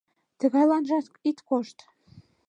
Тыгайланжак 0.39 1.05
ит 1.29 1.37
кошт. 1.47 1.77